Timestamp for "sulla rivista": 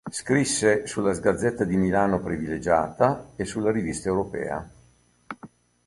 3.45-4.09